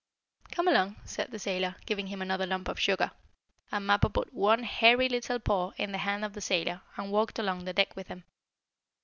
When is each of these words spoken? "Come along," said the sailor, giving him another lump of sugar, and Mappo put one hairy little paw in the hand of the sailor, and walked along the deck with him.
"Come 0.51 0.67
along," 0.67 0.95
said 1.05 1.29
the 1.29 1.37
sailor, 1.37 1.75
giving 1.85 2.07
him 2.07 2.23
another 2.23 2.47
lump 2.47 2.67
of 2.67 2.79
sugar, 2.79 3.11
and 3.71 3.85
Mappo 3.85 4.09
put 4.09 4.33
one 4.33 4.63
hairy 4.63 5.07
little 5.07 5.37
paw 5.37 5.73
in 5.77 5.91
the 5.91 5.99
hand 5.99 6.25
of 6.25 6.33
the 6.33 6.41
sailor, 6.41 6.81
and 6.97 7.11
walked 7.11 7.37
along 7.37 7.65
the 7.65 7.73
deck 7.73 7.95
with 7.95 8.07
him. 8.07 8.23